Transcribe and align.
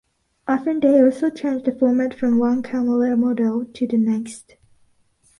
Often 0.47 0.79
they 0.79 0.99
also 0.99 1.29
change 1.29 1.61
the 1.61 1.71
format 1.71 2.15
from 2.15 2.39
one 2.39 2.63
camera 2.63 3.15
model 3.15 3.65
to 3.65 3.85
the 3.85 3.97
next. 3.99 4.55